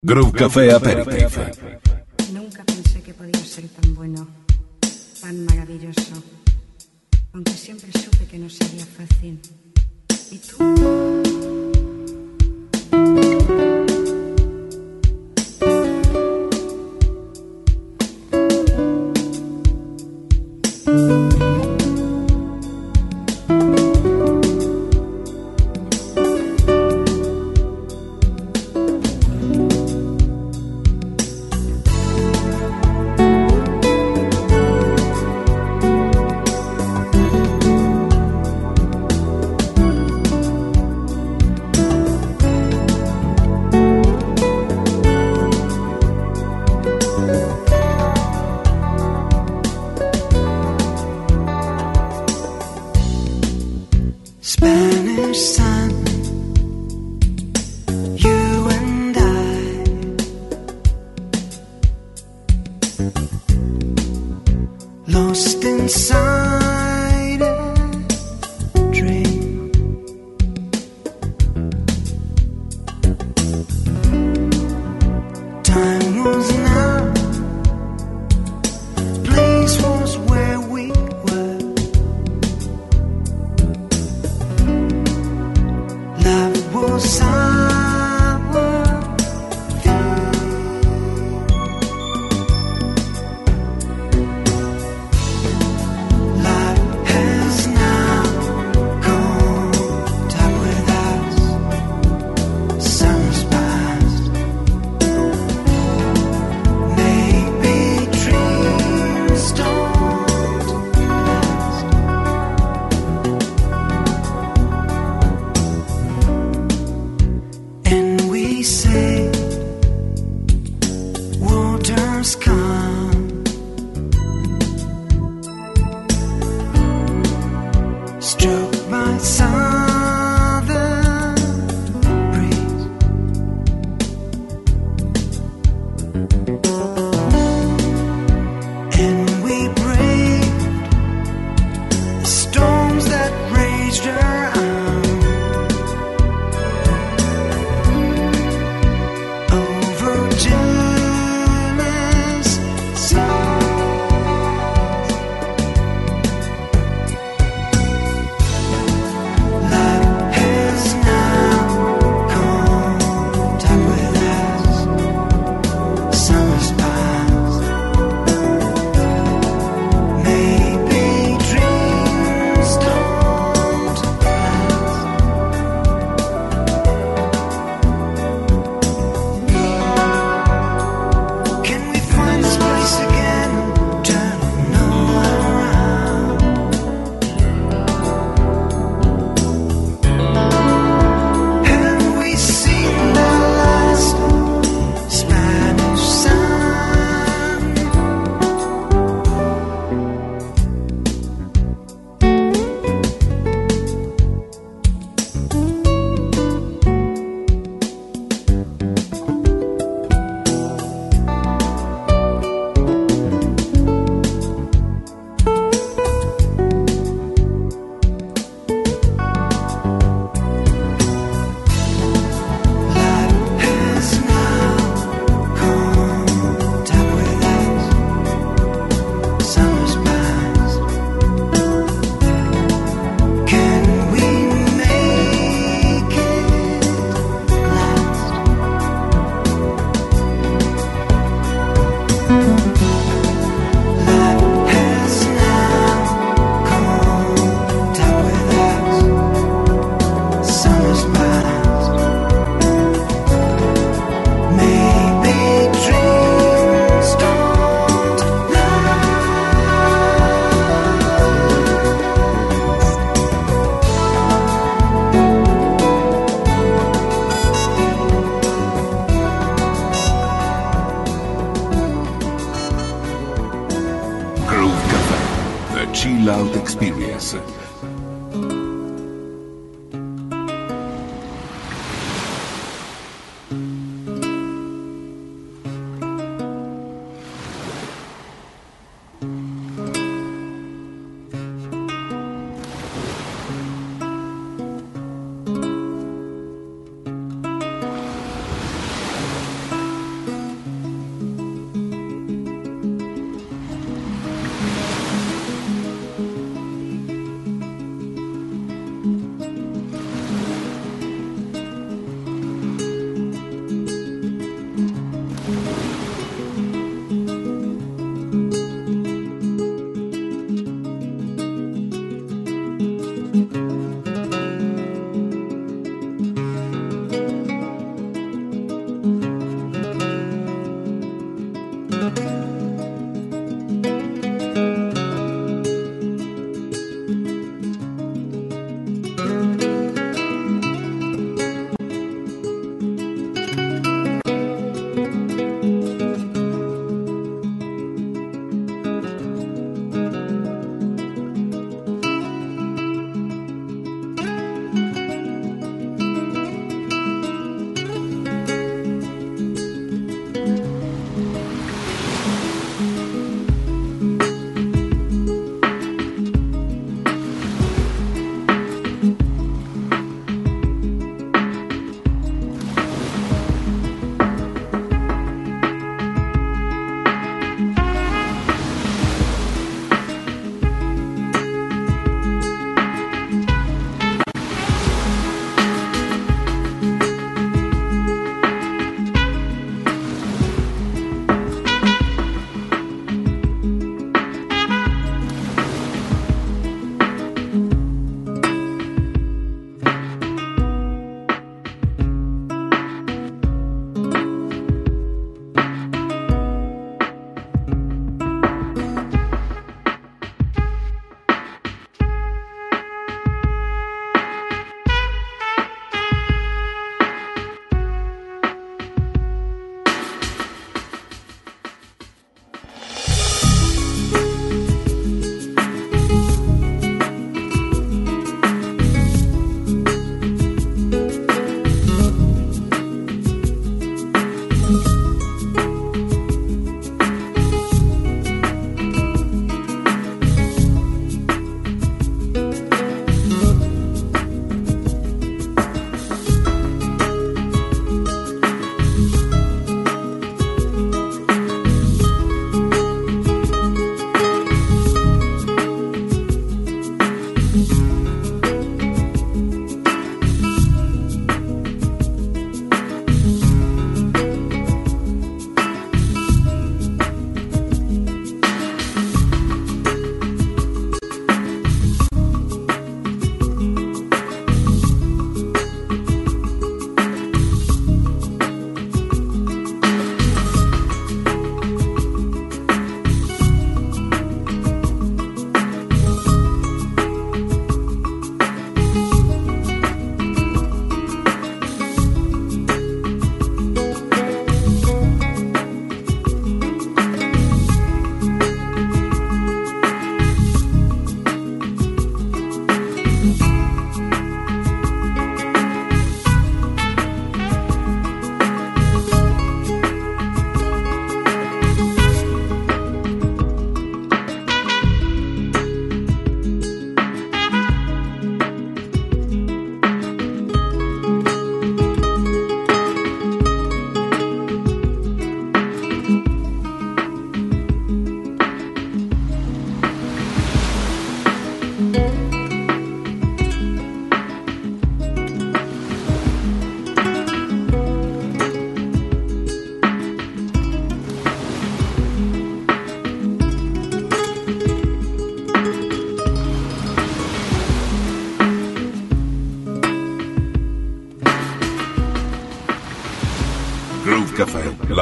Groove 0.00 0.30
Café 0.30 0.70
Aperitif. 0.70 1.38
Nunca 2.32 2.62
pensé 2.62 3.02
que 3.02 3.12
podía 3.12 3.44
ser 3.44 3.66
tan 3.68 3.96
bueno, 3.96 4.28
tan 5.20 5.44
maravilloso, 5.46 6.22
aunque 7.32 7.52
siempre 7.52 7.90
supe 7.90 8.24
que 8.26 8.38
no 8.38 8.48
sería 8.48 8.86
fácil. 8.86 9.40
¿Y 10.30 10.38
tú? 10.38 11.27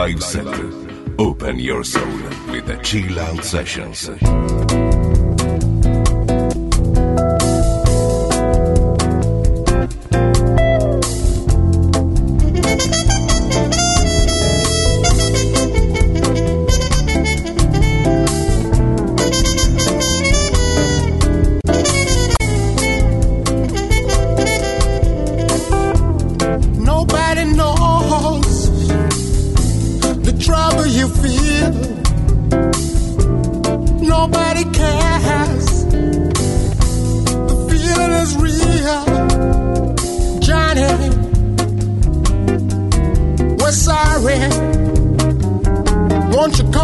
Live 0.07 0.23
Open 1.19 1.59
your 1.59 1.83
soul 1.83 2.07
with 2.53 2.67
the 2.67 2.79
chill 2.85 3.19
out 3.19 3.45
sessions. 3.45 4.09
entrepreneur. 46.47 46.76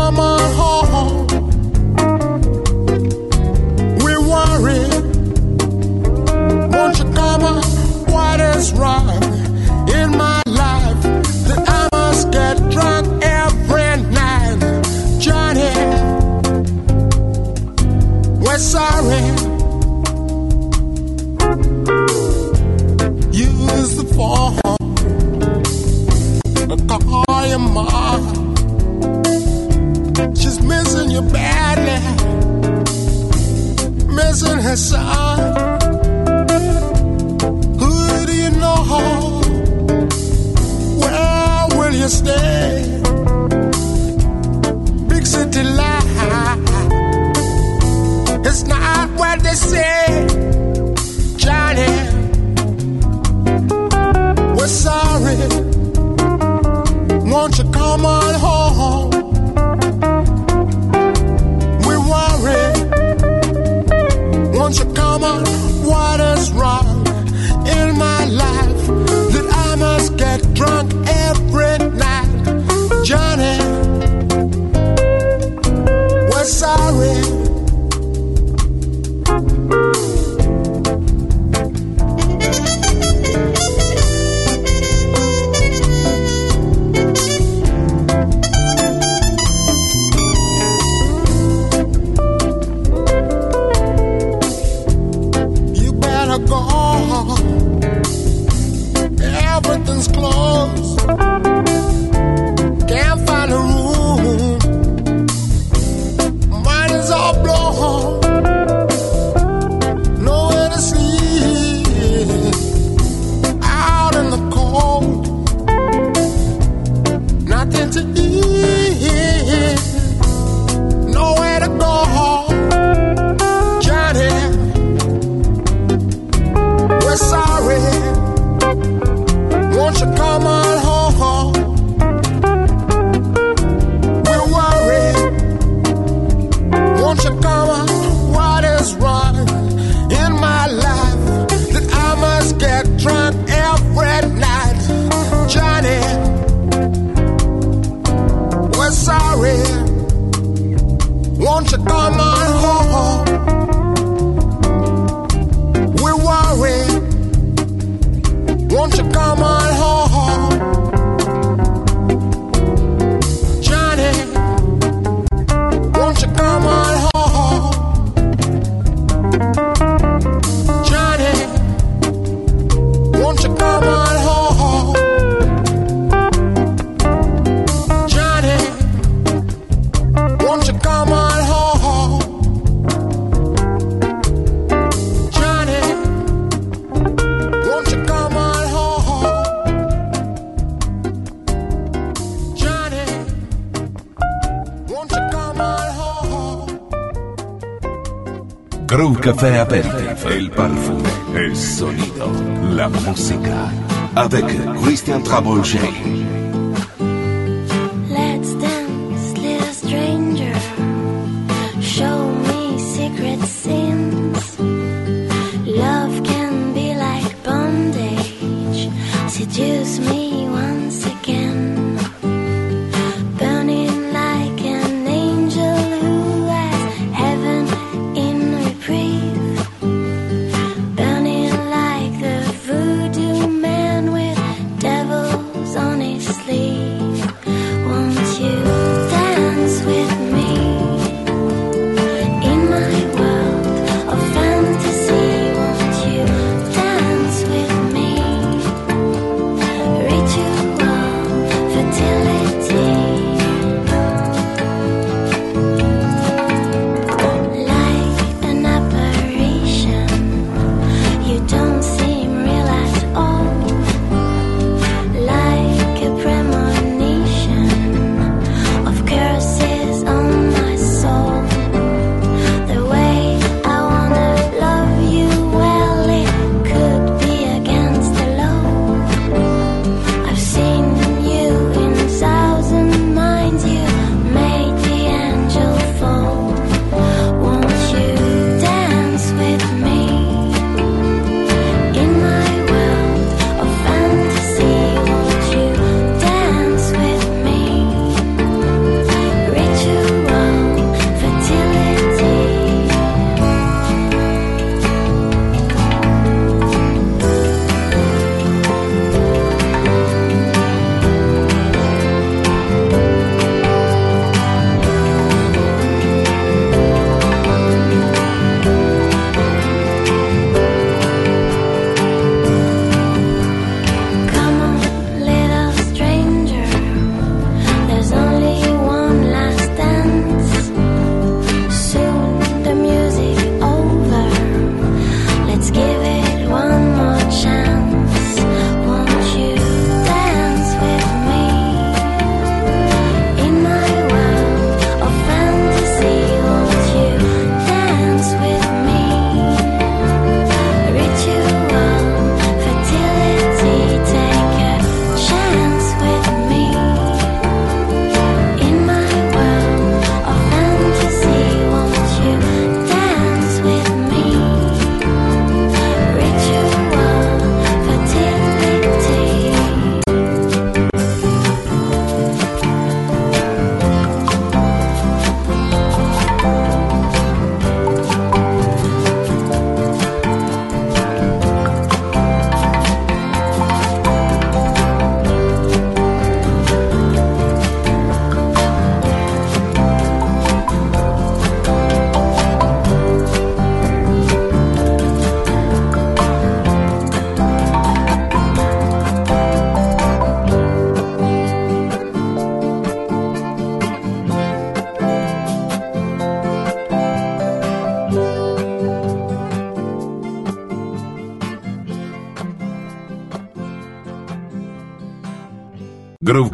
Road 199.03 199.19
Café 199.19 199.59
Aperitif, 199.59 200.27
el 200.27 200.49
perfume, 200.49 201.09
el 201.35 201.57
sonido, 201.57 202.31
la 202.71 202.89
música. 202.89 203.73
Avec 204.15 204.47
Christian 204.81 205.25
Trabolger. 205.25 206.52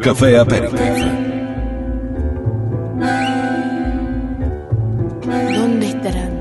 Café 0.01 0.37
Aperitif. 0.37 0.79
¿Dónde 5.55 5.87
estarán? 5.89 6.31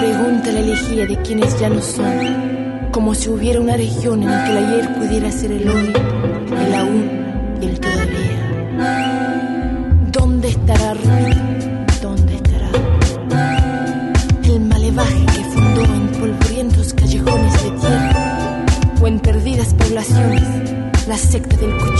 Pregunta 0.00 0.50
la 0.52 0.60
elegía 0.60 1.06
de 1.06 1.16
quienes 1.22 1.60
ya 1.60 1.68
no 1.68 1.80
son, 1.80 2.90
como 2.90 3.14
si 3.14 3.28
hubiera 3.28 3.60
una 3.60 3.76
región 3.76 4.24
en 4.24 4.30
la 4.32 4.44
que 4.44 4.50
el 4.50 4.58
ayer 4.58 4.94
pudiera 4.94 5.30
ser 5.30 5.52
el 5.52 5.68
hoy, 5.68 5.92
el 6.66 6.74
aún 6.74 7.10
y 7.60 7.66
el 7.66 7.78
todavía. 7.78 9.28
¿Dónde 10.10 10.48
estará 10.48 10.94
Ruth? 10.94 12.00
¿Dónde 12.02 12.34
estará? 12.34 12.70
El 14.42 14.60
malevaje 14.62 15.24
que 15.26 15.44
fundó 15.44 15.84
en 15.84 16.08
polvorientos 16.18 16.94
callejones 16.94 17.62
de 17.62 17.70
tierra 17.70 18.64
o 19.00 19.06
en 19.06 19.20
perdidas 19.20 19.72
poblaciones 19.74 20.42
la 21.08 21.16
secta 21.16 21.56
del 21.56 21.72
cuchillo 21.78 21.97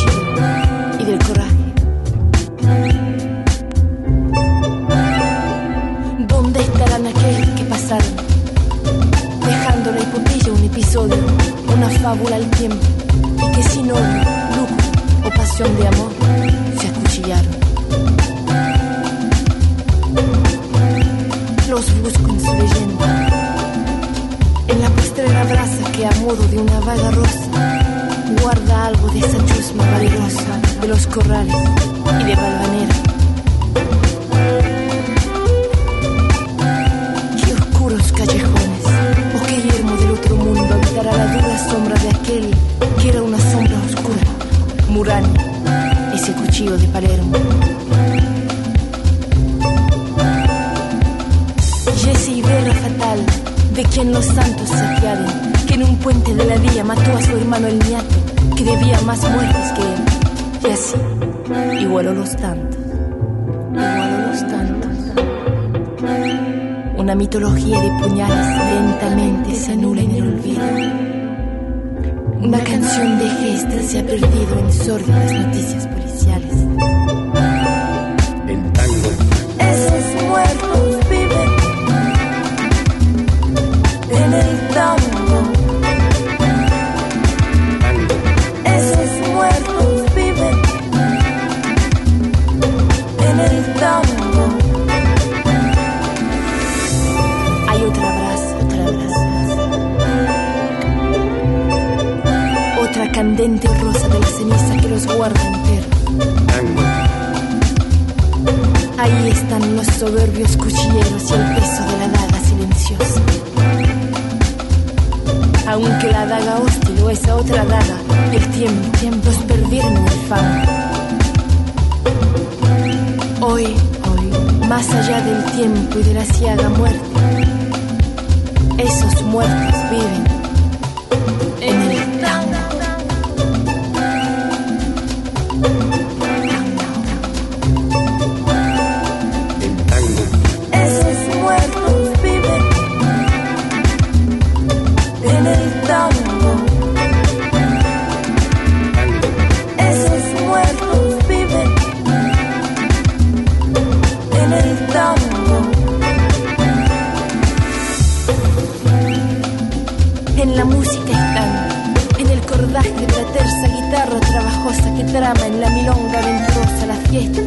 trama 165.12 165.47
en 165.47 165.61
la 165.61 165.71
milonga 165.71 166.18
aventurosa 166.18 166.87
la 166.87 166.94
fiesta 167.09 167.40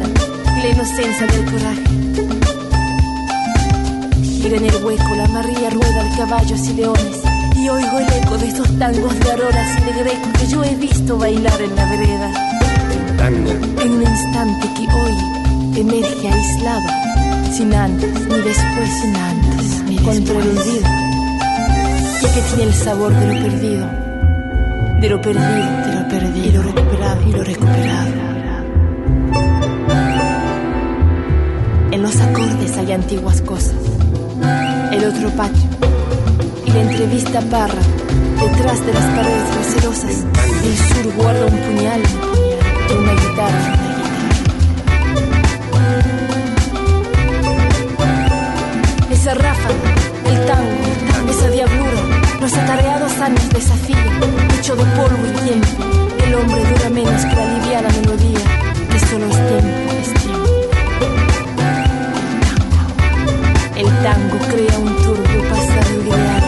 y 0.56 0.62
la 0.62 0.68
inocencia 0.68 1.26
del 1.26 1.44
coraje. 1.44 1.82
Gira 4.22 4.56
en 4.56 4.66
el 4.66 4.84
hueco 4.84 5.14
la 5.14 5.28
María 5.28 5.70
rueda 5.70 6.00
al 6.00 6.16
caballos 6.16 6.60
y 6.68 6.74
leones 6.74 7.22
y 7.56 7.68
oigo 7.68 7.98
el 7.98 8.12
eco 8.14 8.38
de 8.38 8.48
esos 8.48 8.78
tangos 8.78 9.18
de 9.20 9.30
auroras 9.30 9.78
y 9.78 9.84
de 9.84 10.02
greco 10.02 10.32
que 10.38 10.46
yo 10.46 10.64
he 10.64 10.74
visto 10.74 11.18
bailar 11.18 11.60
en 11.62 11.76
la 11.76 11.84
vereda. 11.86 12.30
el 12.90 13.16
tango, 13.16 13.50
En 13.80 13.92
un 13.92 14.02
instante 14.02 14.68
que 14.74 14.94
hoy 14.94 15.80
emerge 15.80 16.28
aislado, 16.28 16.88
sin 17.52 17.72
antes 17.74 18.12
ni 18.28 18.40
después, 18.40 18.90
sin 19.00 19.16
antes, 19.16 19.82
ni 19.86 19.96
contra 19.98 20.34
el 20.34 20.48
olvido, 20.48 20.88
ya 22.22 22.34
que 22.34 22.40
tiene 22.48 22.64
el 22.64 22.74
sabor 22.74 23.14
de 23.14 23.26
lo 23.26 23.42
perdido, 23.42 23.86
de 25.00 25.08
lo 25.08 25.20
perdido, 25.20 25.86
de 25.86 26.00
lo 26.00 26.08
perdido, 26.08 26.62
lo 26.64 26.74
y 27.20 27.32
lo 27.32 27.44
recuperado. 27.44 28.12
En 31.90 32.02
los 32.02 32.20
acordes 32.20 32.76
hay 32.78 32.92
antiguas 32.92 33.42
cosas, 33.42 33.74
el 34.92 35.04
otro 35.04 35.30
patio 35.30 35.68
y 36.66 36.70
la 36.70 36.80
entrevista 36.80 37.40
parra 37.42 37.82
detrás 38.40 38.84
de 38.86 38.92
las 38.94 39.04
paredes 39.04 39.54
recelosas. 39.56 40.24
El 40.64 40.76
sur 40.76 41.12
guarda 41.16 41.46
un 41.46 41.56
puñal 41.58 42.00
y 42.88 42.94
una 42.94 43.12
guitarra. 43.12 43.74
Esa 49.10 49.34
ráfaga, 49.34 49.74
el 50.26 50.46
tango, 50.46 51.30
esa 51.30 51.50
diablura, 51.50 52.01
los 52.42 52.54
atareados 52.54 53.12
años 53.20 53.48
de 53.50 53.54
desafío, 53.60 53.96
hecho 54.58 54.74
de 54.74 54.84
polvo 54.96 55.24
y 55.28 55.44
tiempo. 55.44 55.68
El 56.26 56.34
hombre 56.34 56.60
dura 56.64 56.90
menos 56.90 57.24
que 57.24 57.36
la 57.36 57.46
liviana 57.54 57.88
melodía, 58.00 58.40
que 58.90 58.98
solo 58.98 59.26
es 59.26 59.48
tiempo, 59.48 59.92
es 60.02 60.14
tiempo. 60.24 60.50
El 63.76 63.86
tango 64.02 64.38
crea 64.50 64.76
un 64.76 64.96
turbio 65.04 65.42
pasado 65.50 66.02
ideal 66.02 66.42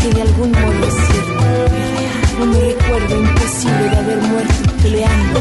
que 0.00 0.14
de 0.14 0.22
algún 0.22 0.50
modo 0.50 0.86
es 0.88 0.94
cierto. 1.08 1.42
Un 2.42 2.54
recuerdo 2.54 3.20
imposible 3.20 3.90
de 3.90 3.96
haber 3.98 4.22
muerto 4.22 4.72
peleando 4.82 5.40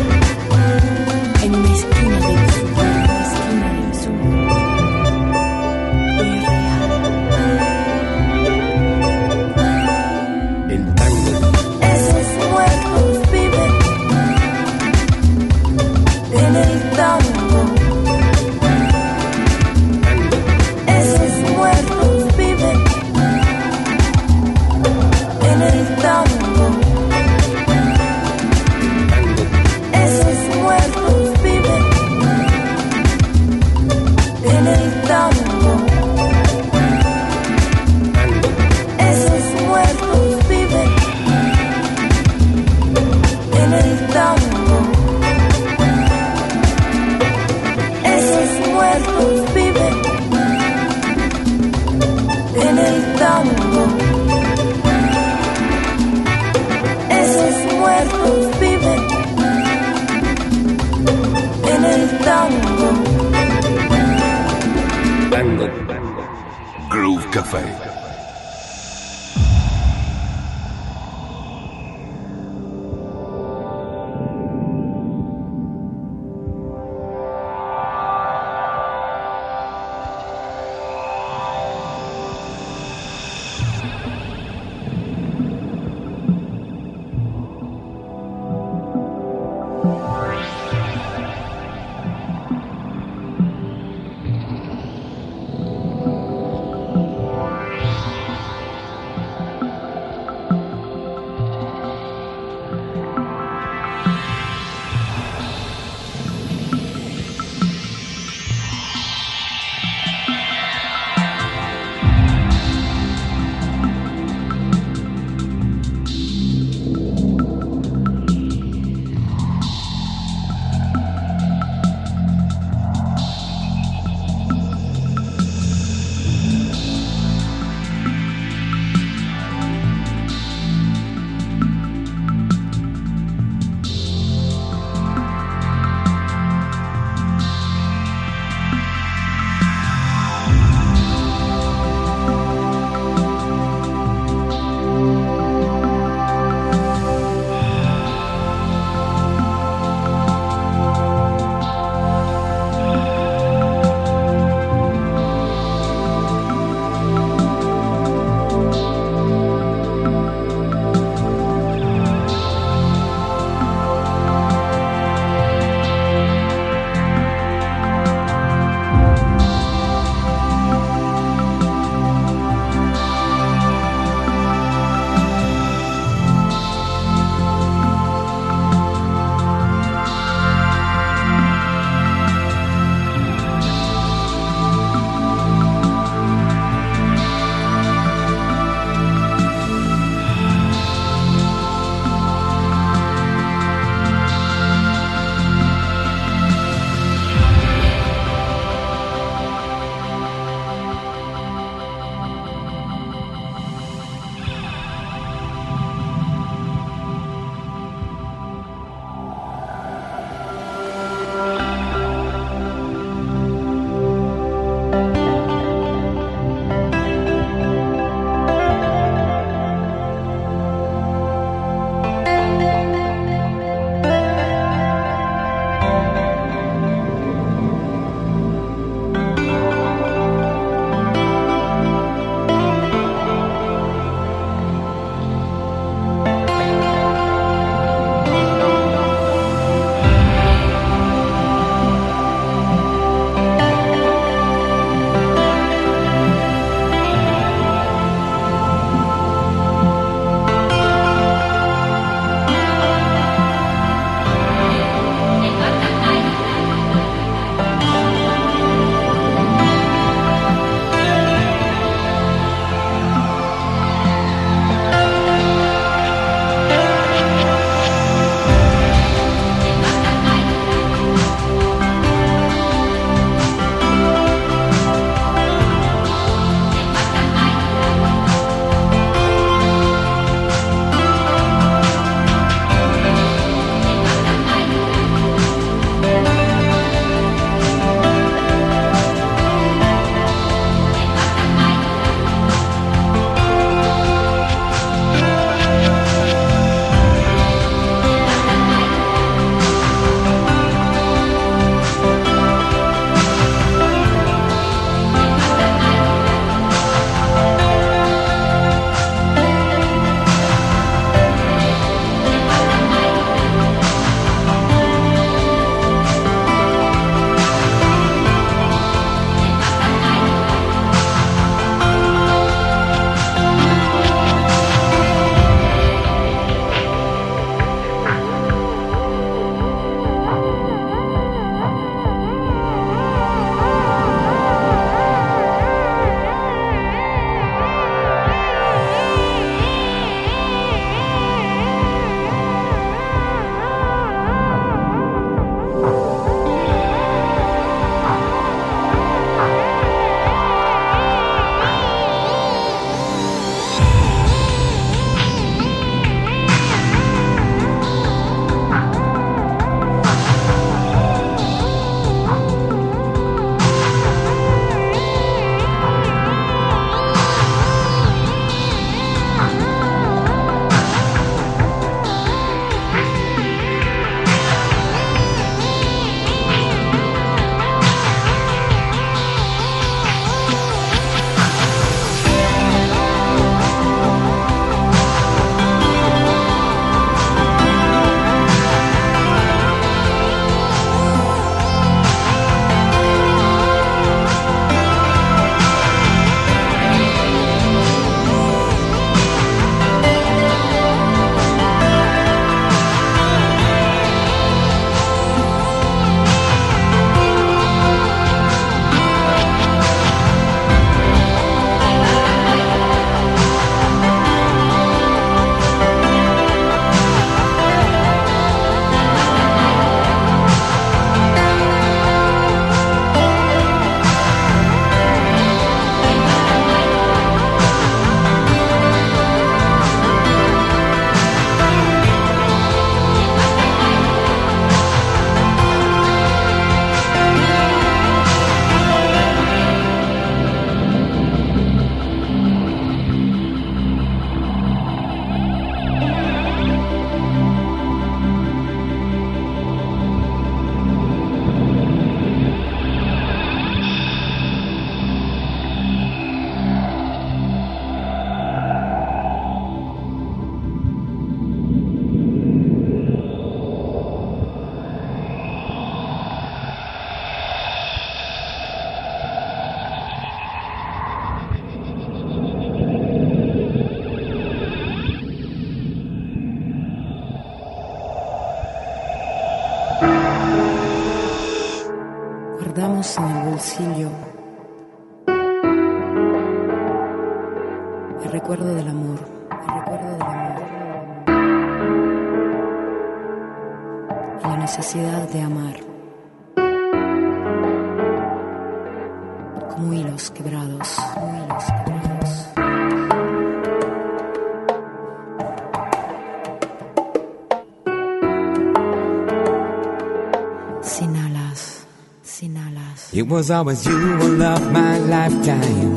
It 513.15 513.27
was 513.27 513.51
always 513.51 513.85
you 513.85 513.95
who 513.95 514.37
loved 514.37 514.71
my 514.71 514.97
lifetime 514.97 515.95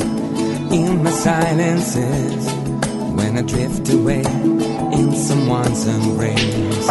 in 0.71 1.03
my 1.03 1.11
silences 1.11 2.47
when 3.17 3.39
I 3.39 3.43
drift 3.43 3.89
away 3.89 4.21
in 4.21 5.15
someone's 5.15 5.87
embrace. 5.87 6.89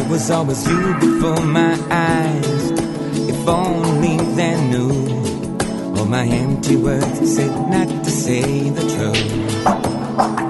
It 0.00 0.08
was 0.08 0.30
always 0.30 0.66
you 0.66 0.94
before 0.98 1.44
my 1.44 1.78
eyes. 1.90 2.70
If 3.28 3.46
only 3.46 4.16
they 4.34 4.56
knew 4.70 5.12
all 5.98 6.06
my 6.06 6.24
empty 6.24 6.76
words 6.76 7.34
said 7.34 7.68
not 7.68 7.88
to 8.02 8.10
say 8.10 8.70
the 8.70 8.80
truth. 8.94 10.43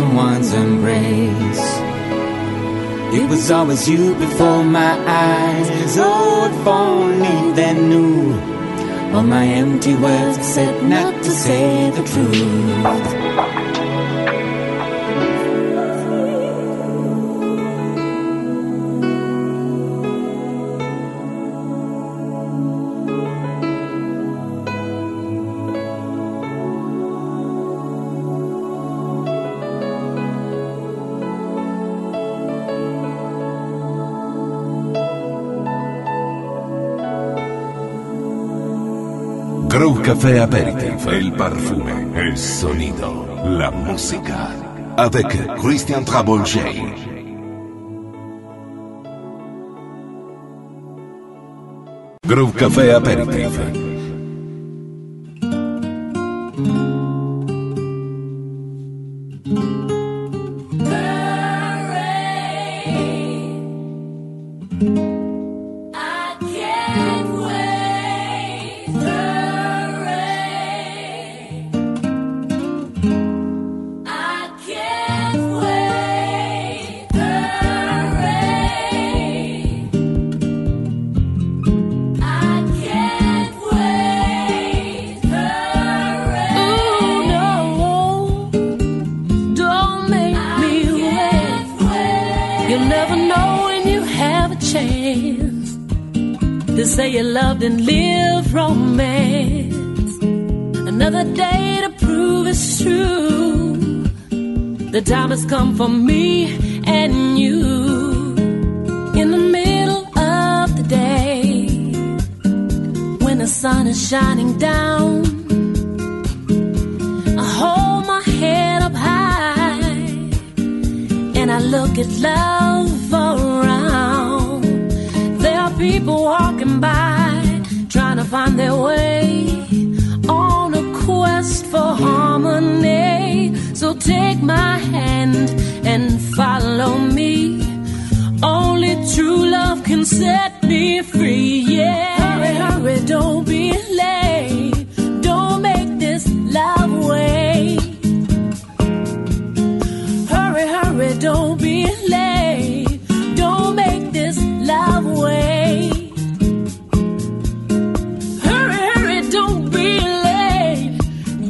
someone's 0.00 0.54
embrace. 0.54 1.66
It 3.18 3.28
was 3.28 3.50
always 3.50 3.86
you 3.86 4.14
before 4.14 4.64
my 4.64 4.92
eyes. 5.06 5.96
Oh, 5.98 6.48
if 6.50 6.66
only 6.66 7.52
they 7.52 7.74
knew 7.74 8.32
all 9.14 9.22
my 9.22 9.44
empty 9.44 9.94
words 9.94 10.46
said 10.54 10.82
not 10.84 11.22
to 11.24 11.30
say 11.30 11.90
the 11.90 12.02
truth. 12.12 13.19
caffè 40.10 40.38
aperitif, 40.38 41.06
il 41.12 41.32
perfume, 41.32 42.10
il 42.16 42.36
sonido, 42.36 43.26
la 43.44 43.70
música. 43.70 44.48
Avec 44.96 45.46
Christian 45.54 46.02
Trabolger. 46.02 46.82
Groove 52.26 52.54
Café 52.56 52.92
Aperitif 52.92 53.89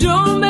Don't 0.00 0.49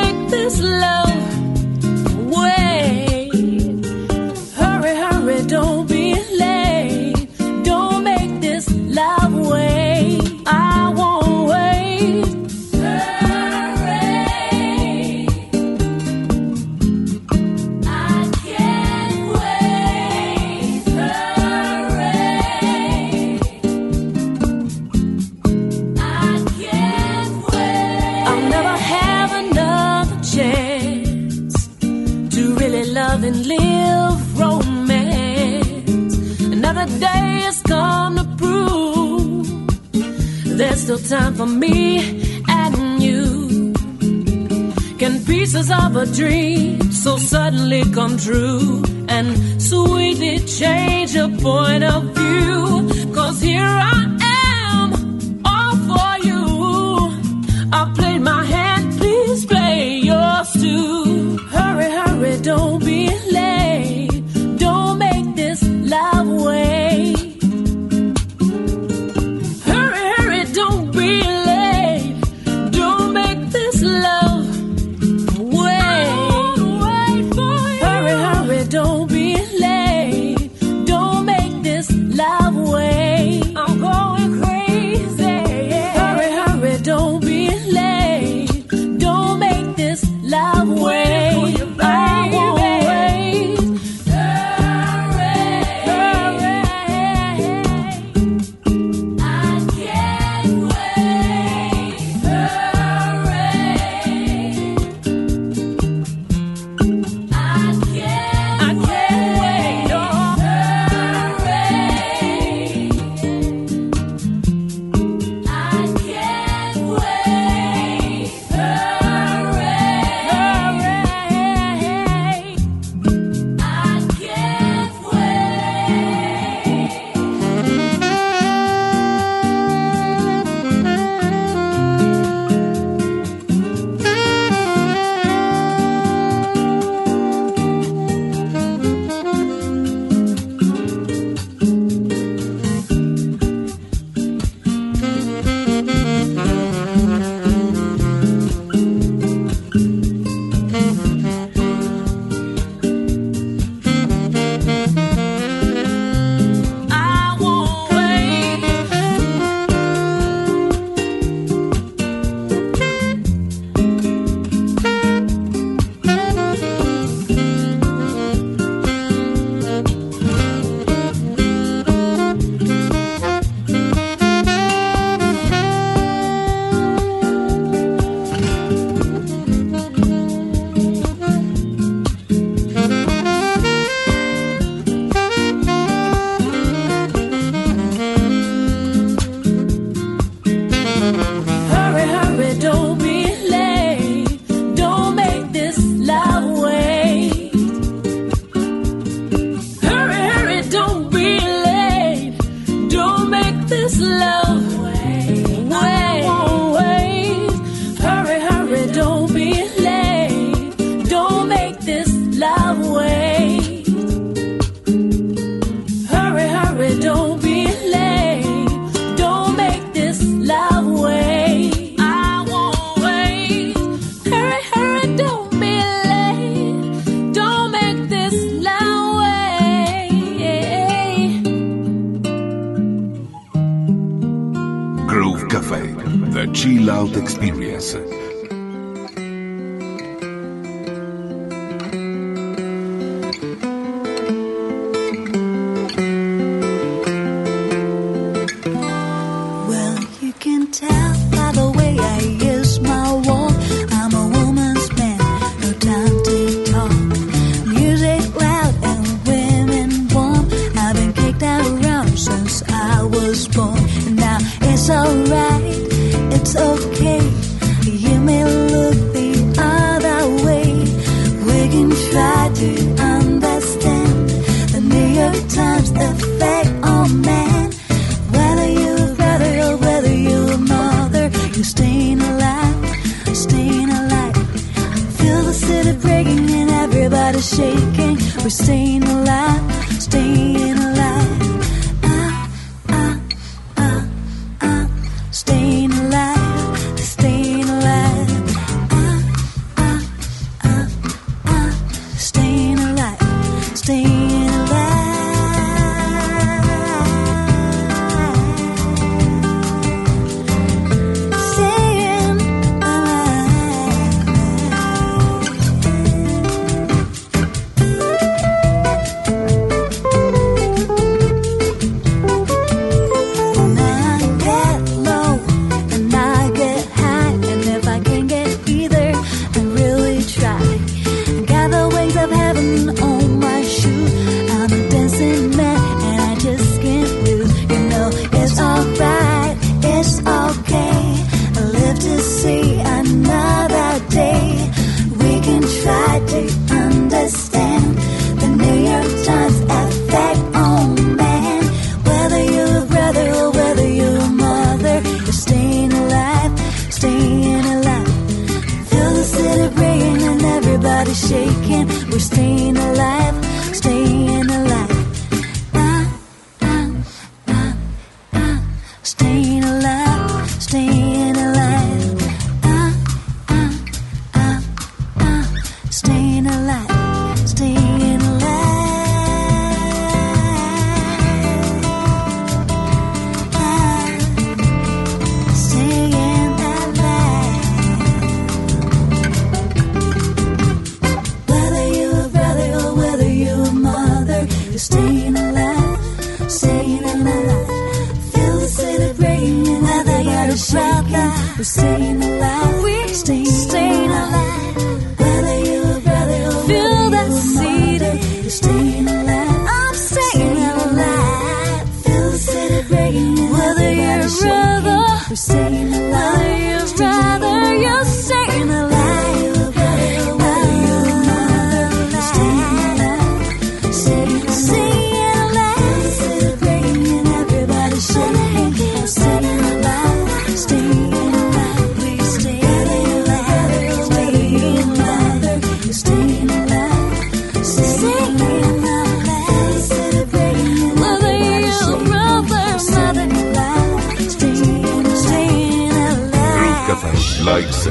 Enxada, 400.51 401.31
você 401.57 401.81
não 401.81 402.39
lá. 402.39 402.50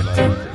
London. 0.02 0.49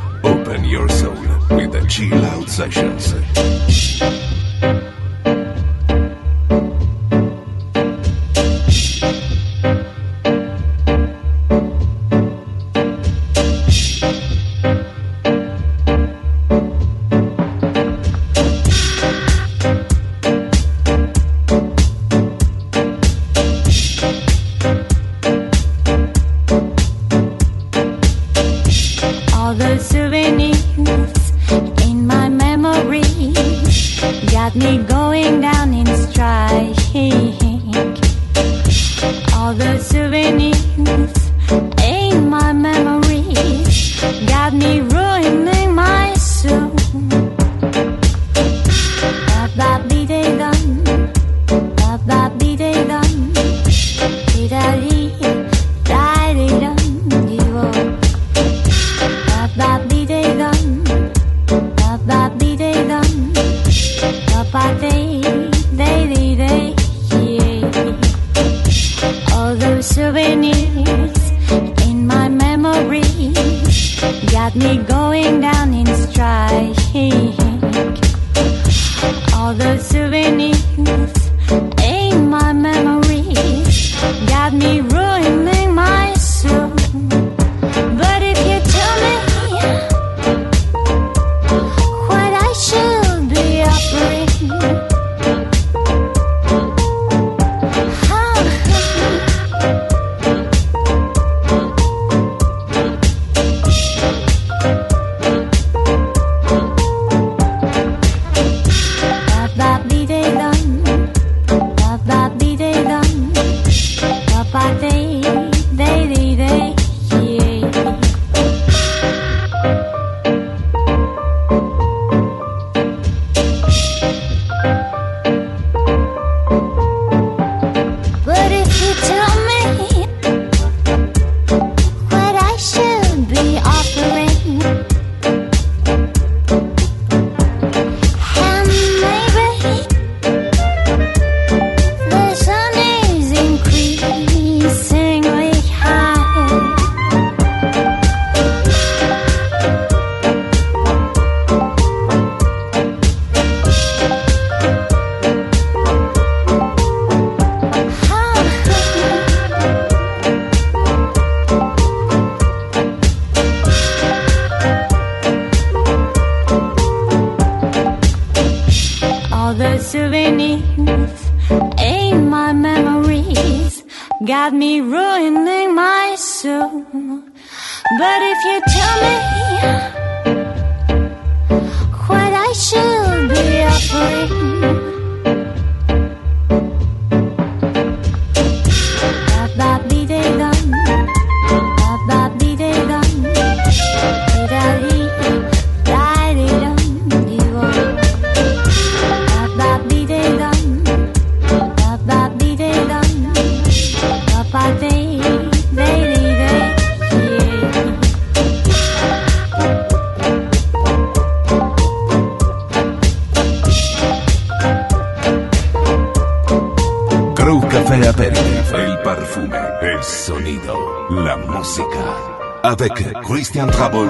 Christian 223.35 223.69
Trouble 223.69 224.09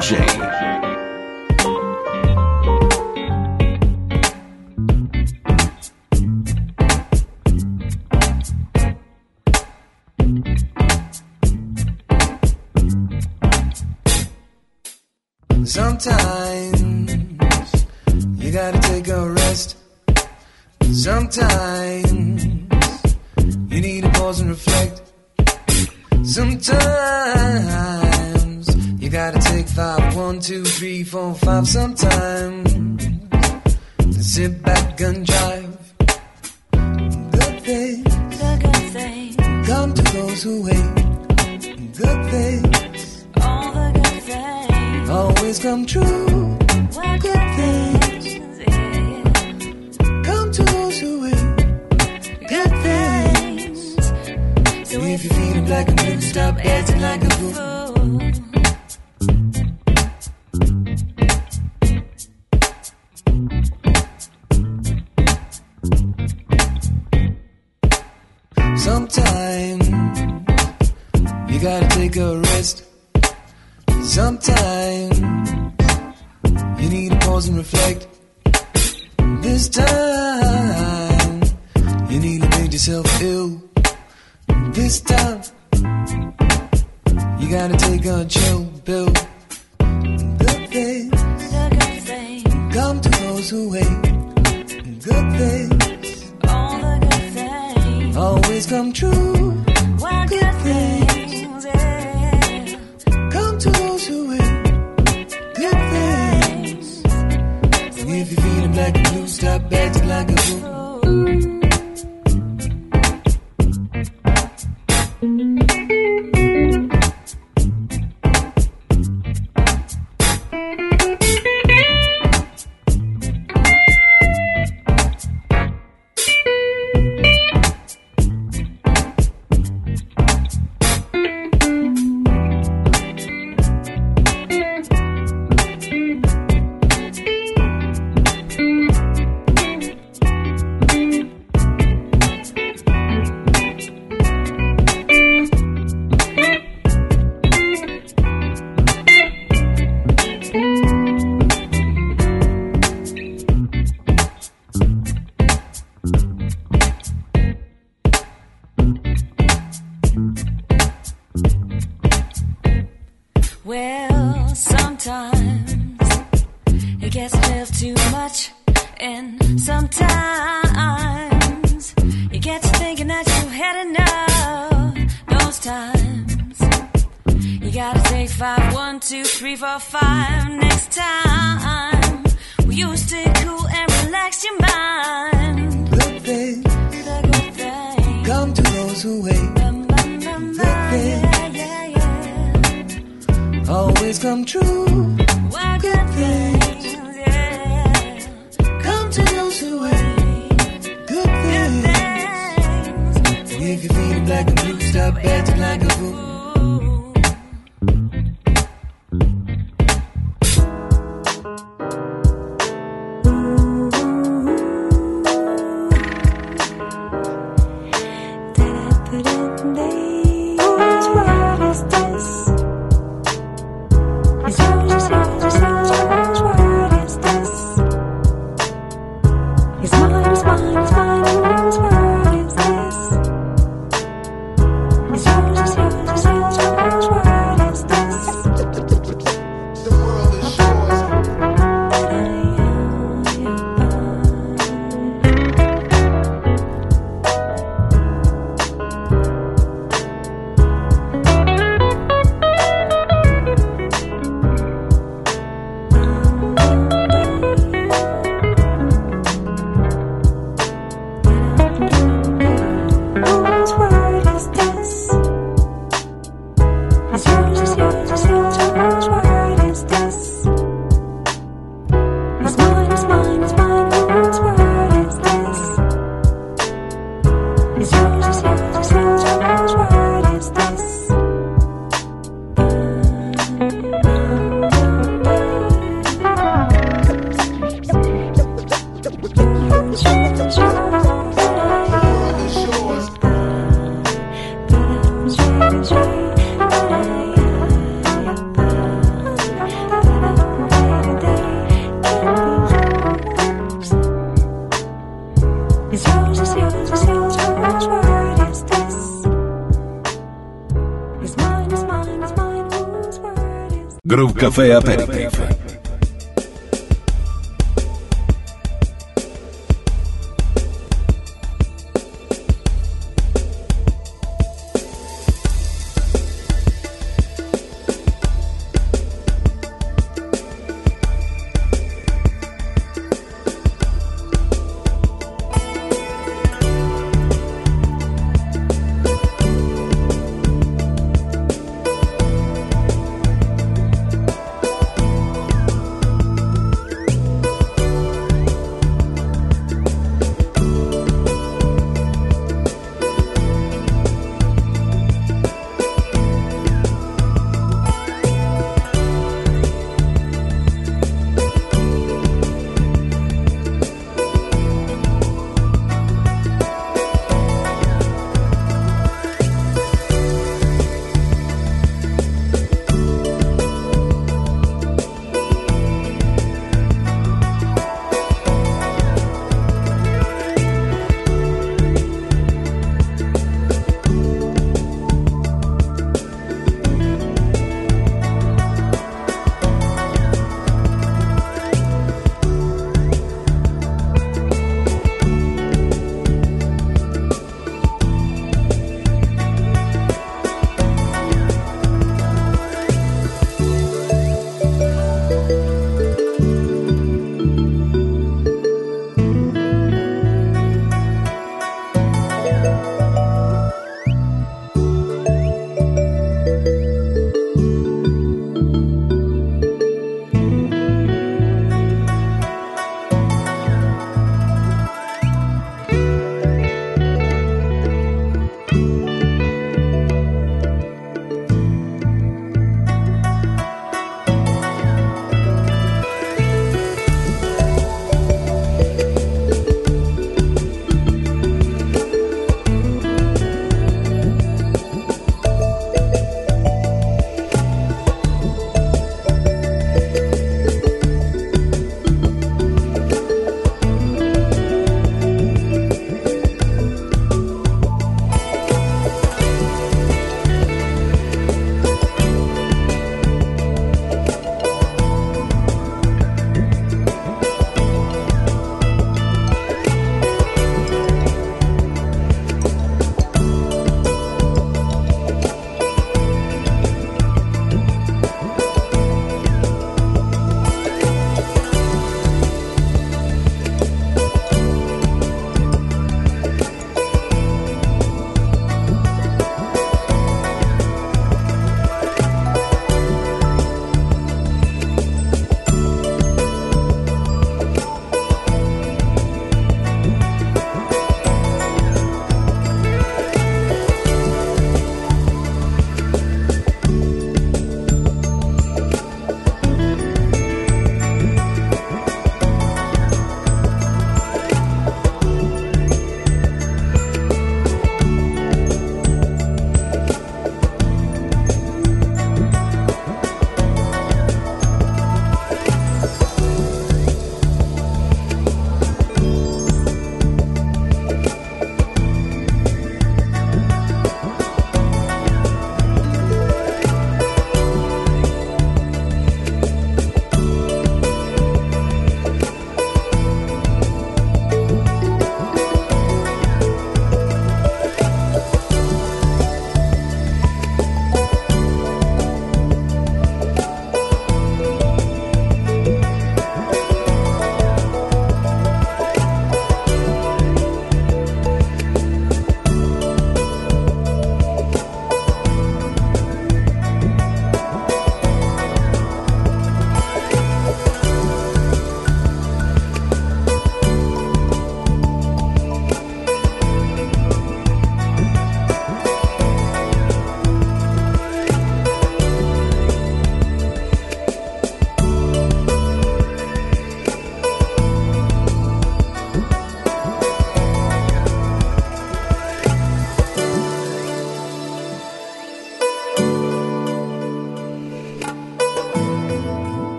Groove 314.15 314.33
Café 314.33 314.71
Aperitif. 314.71 315.24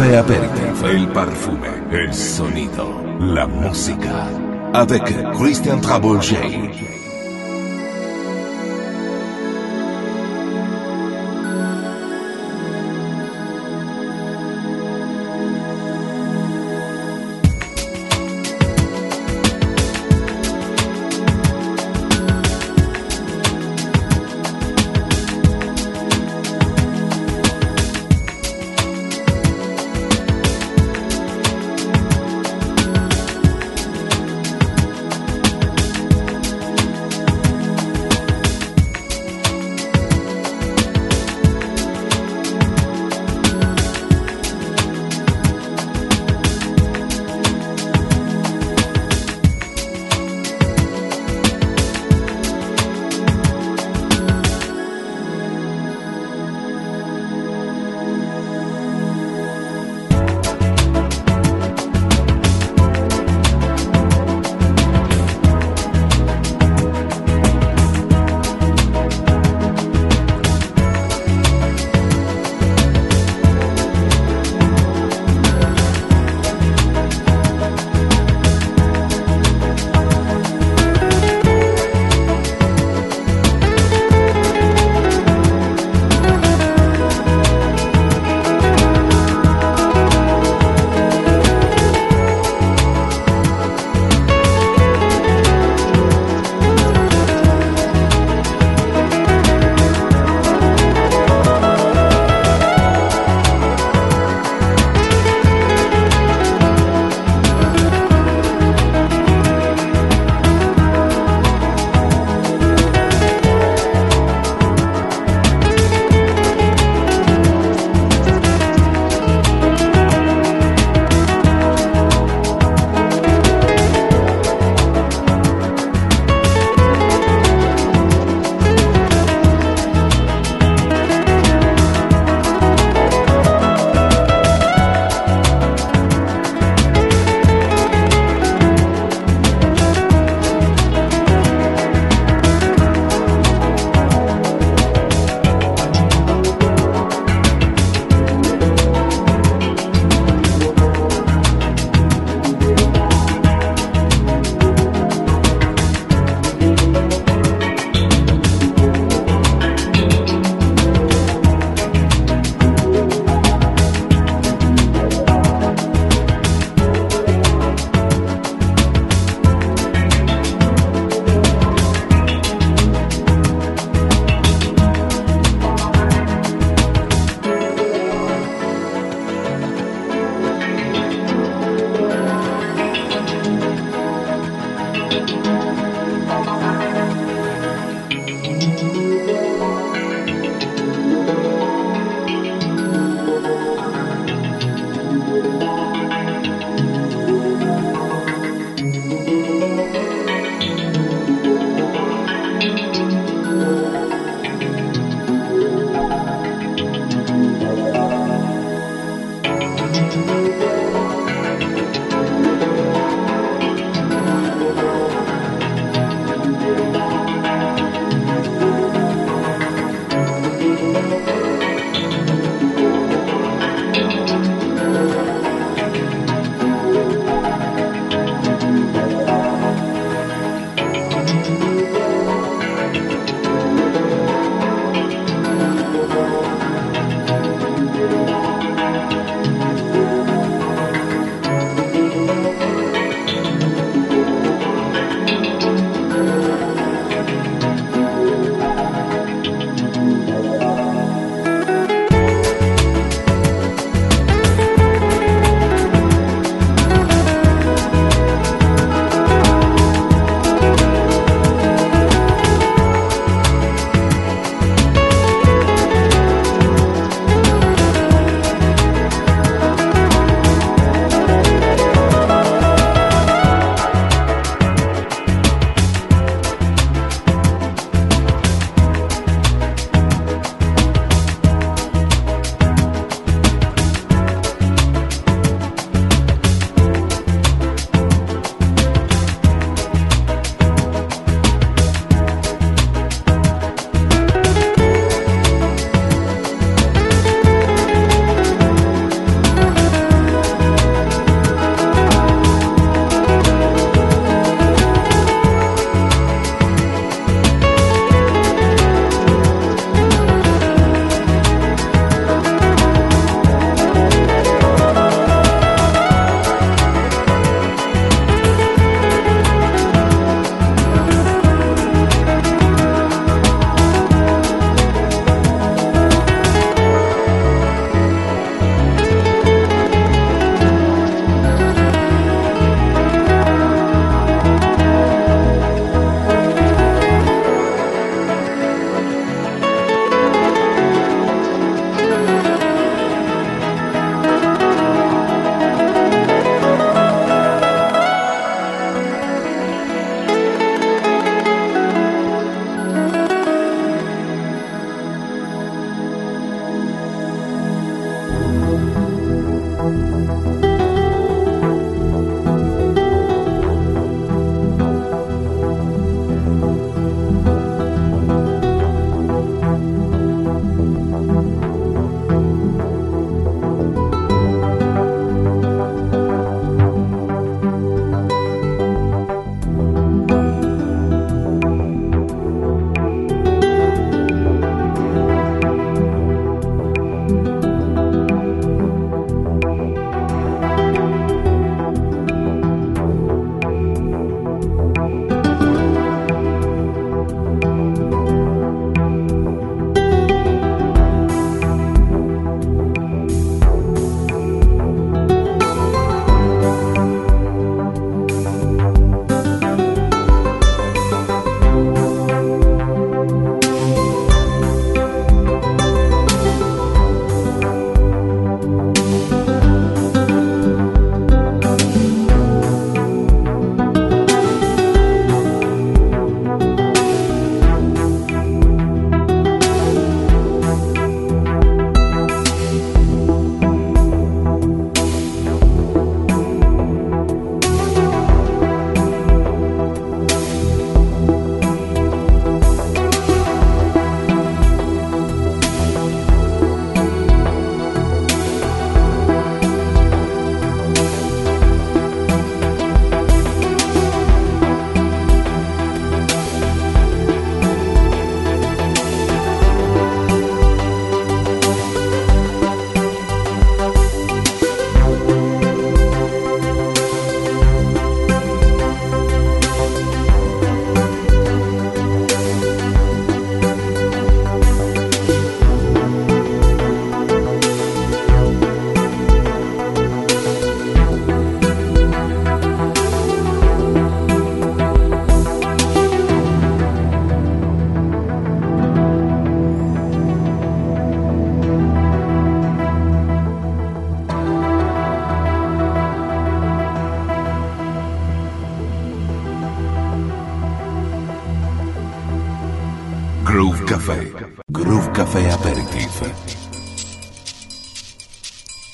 Café 0.00 0.16
Aperitif, 0.16 0.82
el 0.84 1.08
perfume, 1.08 1.68
el 1.92 2.14
sonido, 2.14 3.04
la 3.20 3.46
música. 3.46 4.26
Avec 4.72 5.04
Christian 5.36 5.78
Trabolger. 5.82 6.59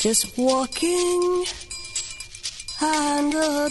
Just 0.06 0.38
walking 0.38 1.44
and 2.80 3.34
a 3.34 3.68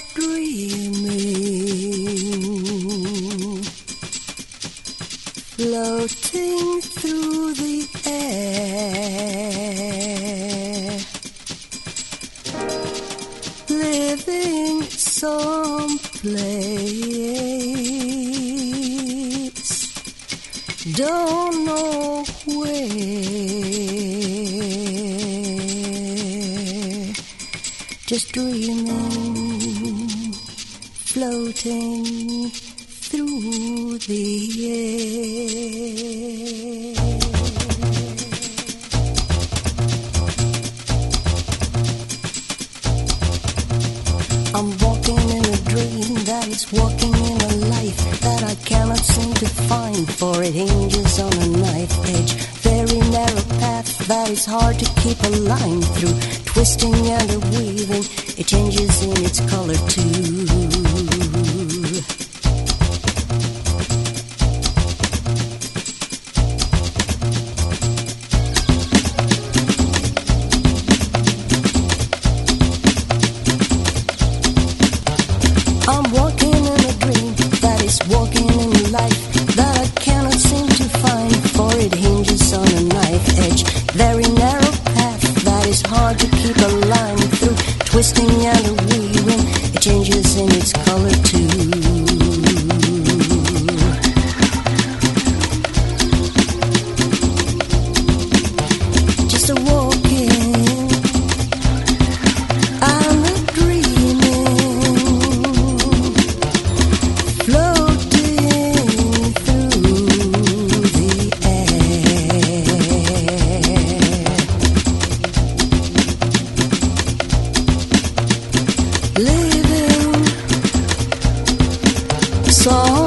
son. 122.65 123.04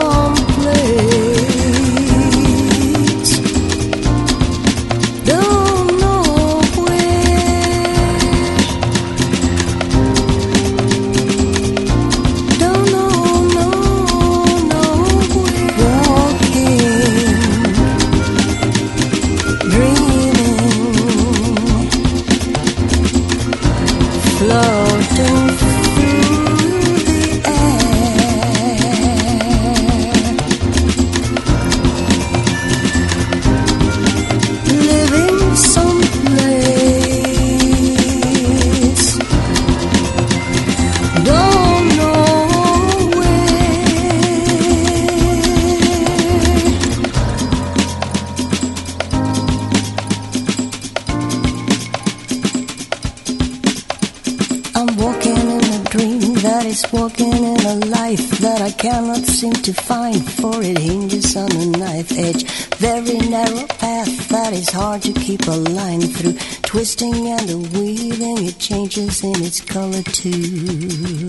seem 59.38 59.52
to 59.52 59.72
find, 59.72 60.28
for 60.32 60.60
it 60.64 60.76
hinges 60.76 61.36
on 61.36 61.52
a 61.52 61.66
knife 61.66 62.10
edge. 62.18 62.42
Very 62.78 63.18
narrow 63.28 63.68
path 63.68 64.28
that 64.30 64.52
is 64.52 64.68
hard 64.68 65.00
to 65.02 65.12
keep 65.12 65.46
a 65.46 65.58
line 65.78 66.00
through. 66.00 66.34
Twisting 66.62 67.28
and 67.28 67.48
weaving, 67.72 68.44
it 68.44 68.58
changes 68.58 69.22
in 69.22 69.40
its 69.40 69.60
color 69.60 70.02
too. 70.02 71.28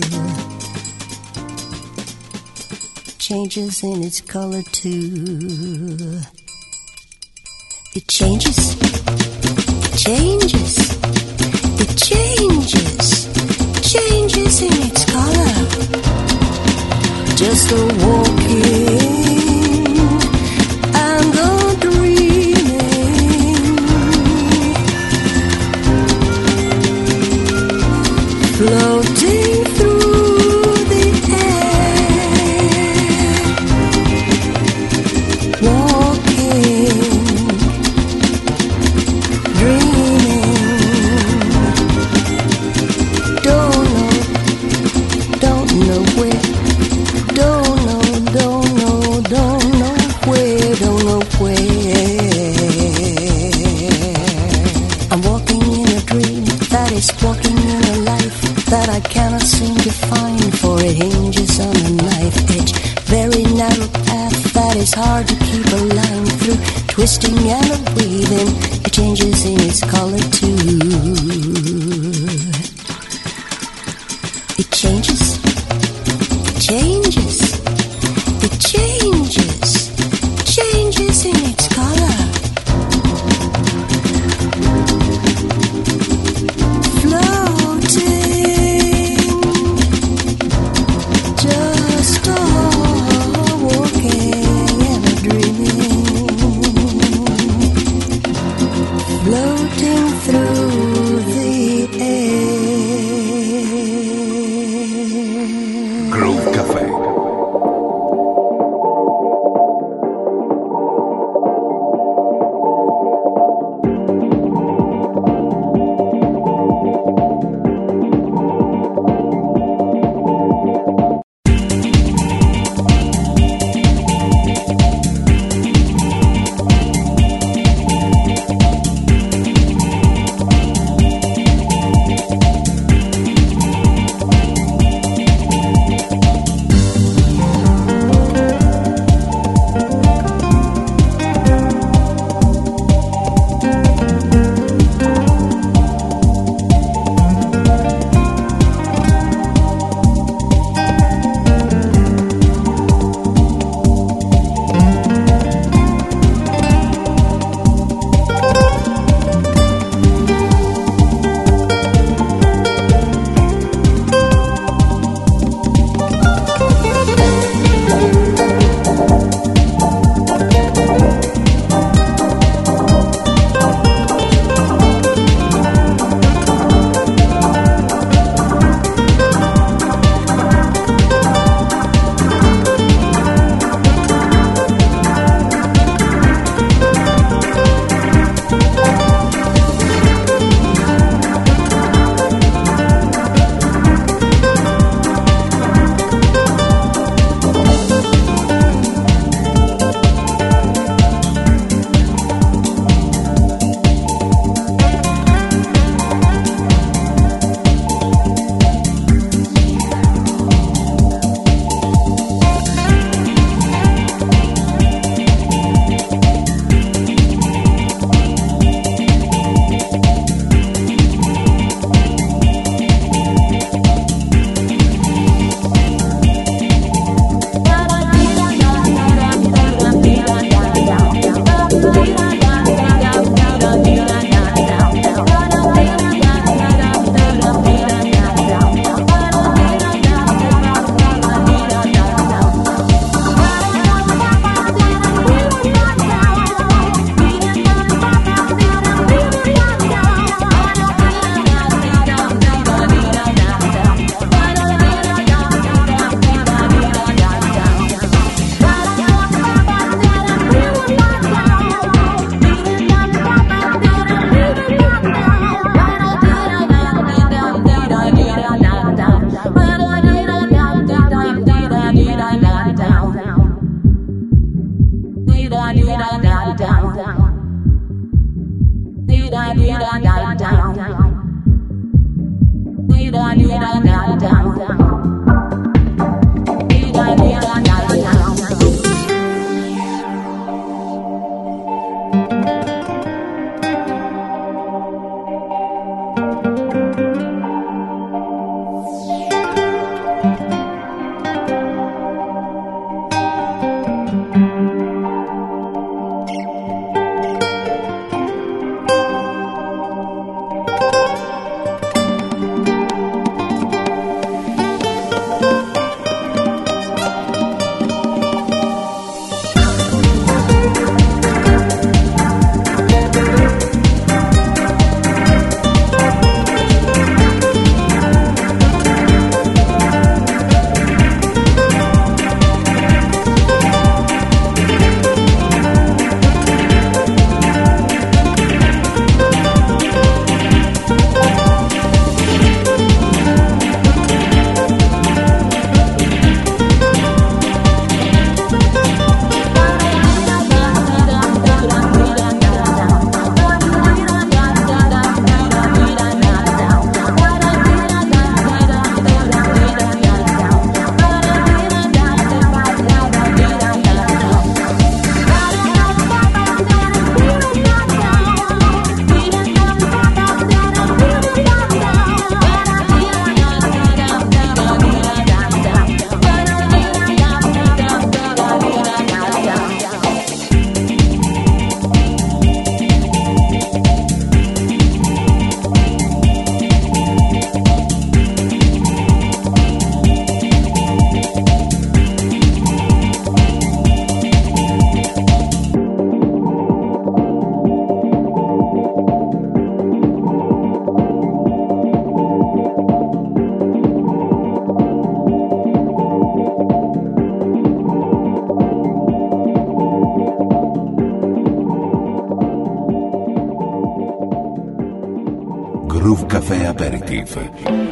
Changes 3.18 3.84
in 3.84 4.02
its 4.02 4.20
color 4.20 4.62
too. 4.72 6.18
It 7.94 8.08
changes 8.08 8.59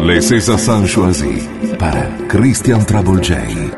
Les 0.09 0.23
César 0.23 0.59
sont 0.59 0.87
choisis 0.87 1.47
par 1.79 1.95
Christian 2.29 2.83
Travolgei. 2.83 3.78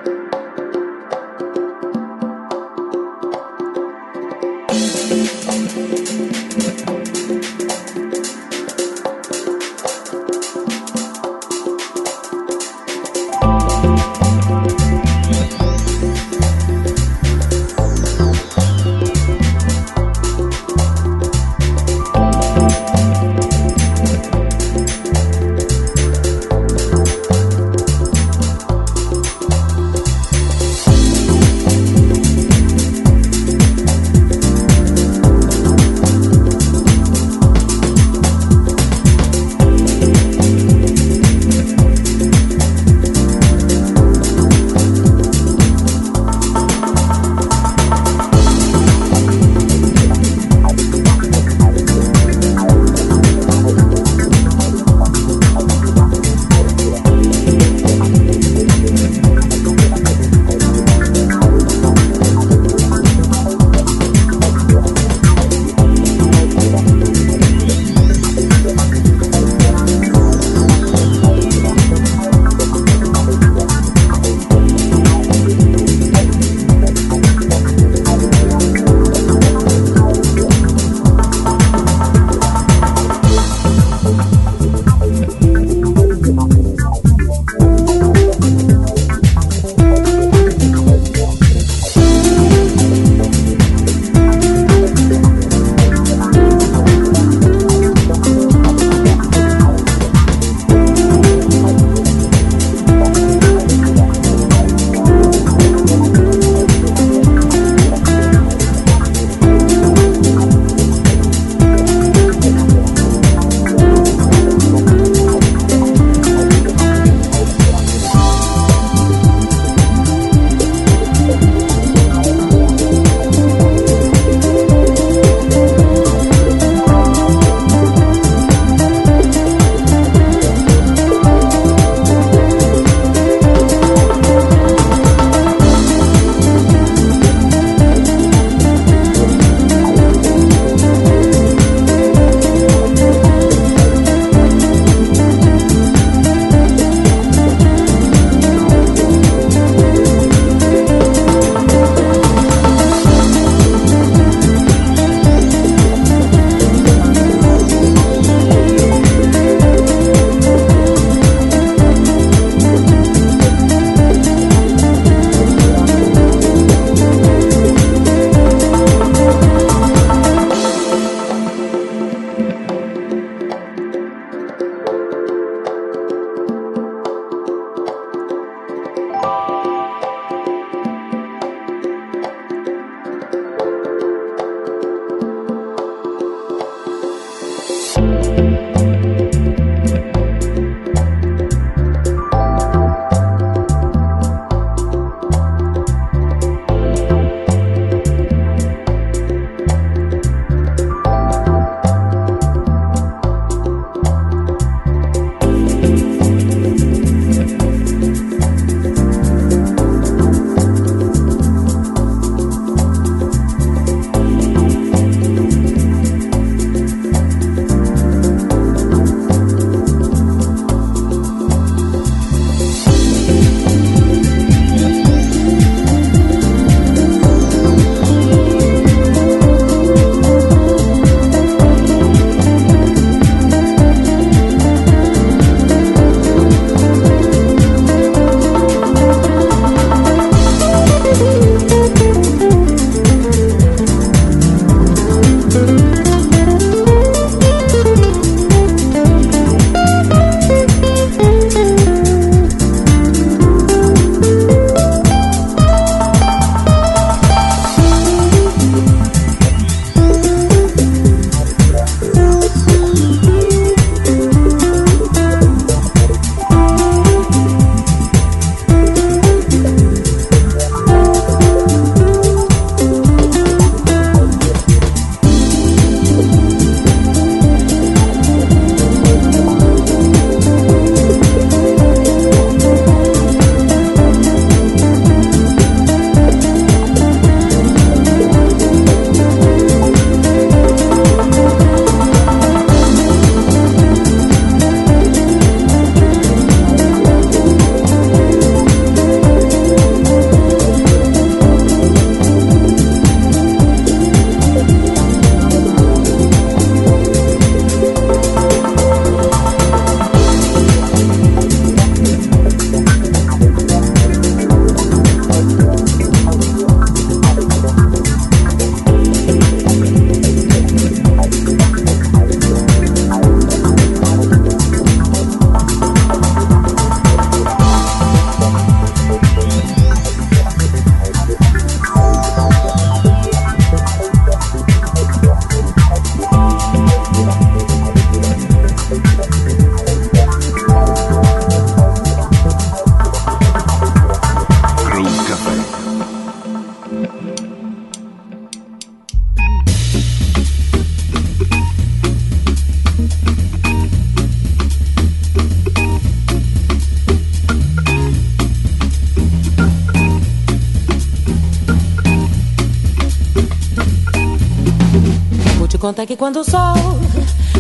Contar 366.01 366.07
que 366.07 366.17
quando 366.17 366.37
o 366.41 366.45
sol 366.45 366.99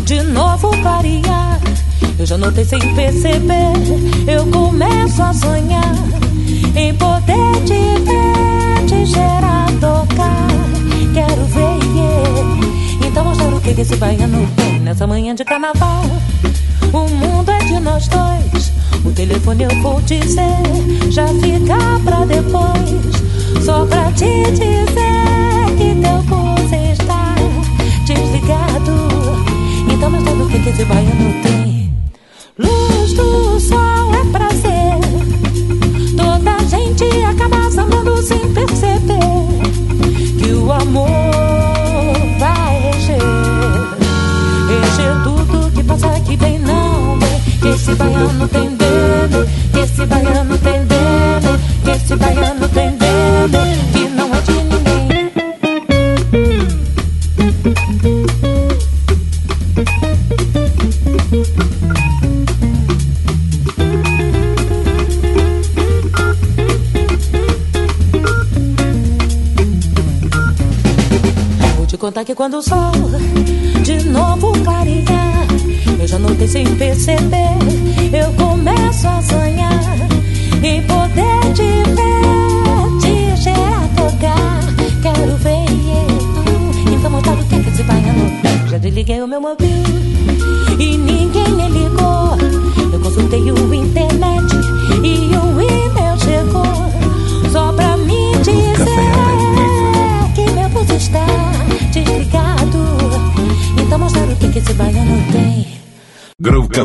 de 0.05 0.23
novo 0.23 0.71
clarear, 0.83 1.61
eu 2.19 2.25
já 2.25 2.39
notei 2.39 2.65
sem 2.65 2.79
perceber, 2.95 3.73
eu 4.27 4.47
começo 4.47 5.23
a 5.23 5.33
sonhar 5.35 5.95
em 6.75 6.95
poder 6.95 7.65
te 7.67 8.01
ver, 8.05 8.87
te 8.87 9.07
cheirar, 9.07 9.67
tocar. 9.81 10.49
Quero 11.13 11.45
ver, 11.47 11.97
yeah. 11.97 13.07
então 13.07 13.25
mostrar 13.25 13.53
o 13.53 13.61
que 13.61 13.81
esse 13.81 13.97
baiano 13.97 14.49
tem 14.57 14.81
nessa 14.81 15.07
manhã 15.07 15.35
de 15.35 15.45
carnaval. 15.45 16.05
O 16.93 17.09
mundo 17.09 17.51
é 17.51 17.59
de 17.59 17.81
nós 17.81 18.09
dois. 18.09 18.73
O 19.05 19.11
telefone 19.13 19.65
eu 19.65 19.83
vou 19.83 20.01
dizer, 20.03 21.11
já 21.11 21.27
fica 21.29 21.79
pra 22.05 22.25
depois. 22.25 23.65
Só 23.65 23.85
pra 23.87 24.11
te 24.13 24.45
dizer 24.53 24.81
que 25.77 26.01
teu 26.01 26.21
está 26.21 26.50
Então 30.01 30.11
mostra 30.11 30.33
o 30.33 30.49
que 30.49 30.59
que 30.59 30.69
esse 30.71 30.85
baiano 30.87 31.43
tem. 31.43 31.95
Luz 32.59 33.13
do 33.13 33.61
sol 33.61 34.15
é 34.15 34.25
prazer. 34.33 34.99
Toda 36.17 36.59
gente 36.69 37.05
acaba 37.25 37.71
samando 37.71 38.17
sem 38.23 38.39
perceber 38.53 39.21
que 40.39 40.53
o 40.53 40.73
amor 40.73 41.07
vai 42.39 42.81
reger. 42.93 43.19
Reger 44.69 45.23
tudo 45.23 45.71
que 45.73 45.85
passa 45.85 46.07
aqui 46.09 46.37
bem 46.37 46.59
não 46.61 47.19
vem. 47.19 47.41
Que 47.61 47.69
esse 47.69 47.95
baiano 47.95 48.49
tem 48.49 48.69
dedo, 48.77 49.49
que 49.73 49.79
esse 49.81 50.07
baiano 50.07 50.59
tem 50.59 50.85
dedo, 50.87 51.61
que 51.85 51.91
esse 51.91 52.17
baiano 52.17 52.69
tem 52.69 52.91
dedo, 52.97 54.00
quando 72.41 72.57
o 72.57 72.63
sol 72.63 72.91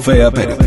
Groove 0.05 0.31
Café 0.31 0.64